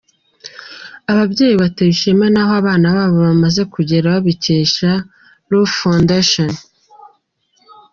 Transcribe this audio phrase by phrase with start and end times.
[1.11, 4.89] Ababyeyi batewe ishema n'aho abana babo bamaze kugera babikesha
[5.49, 6.51] Root Foundation.